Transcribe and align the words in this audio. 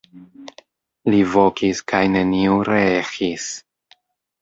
Li 1.09 1.19
vokis 1.35 1.83
kaj 1.93 2.01
neniu 2.17 2.59
reeĥis. 2.73 3.51